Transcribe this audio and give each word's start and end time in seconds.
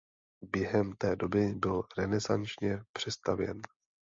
Během 0.41 0.93
té 0.97 1.15
doby 1.15 1.47
byl 1.53 1.83
renesančně 1.97 2.79
přestavěn. 2.93 3.61